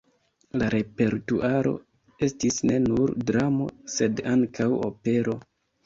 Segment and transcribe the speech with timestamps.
[0.61, 1.75] La repertuaro
[2.29, 5.43] estis ne nur dramo, sed ankaŭ opero.